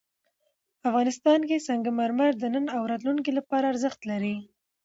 [0.89, 4.35] افغانستان کې سنگ مرمر د نن او راتلونکي لپاره ارزښت لري.